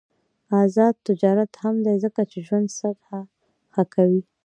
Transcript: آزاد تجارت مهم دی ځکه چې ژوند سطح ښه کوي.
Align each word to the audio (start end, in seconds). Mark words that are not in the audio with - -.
آزاد 0.63 0.93
تجارت 1.07 1.51
مهم 1.57 1.75
دی 1.85 1.95
ځکه 2.03 2.21
چې 2.31 2.37
ژوند 2.47 2.67
سطح 2.79 3.07
ښه 3.73 3.83
کوي. 3.93 4.21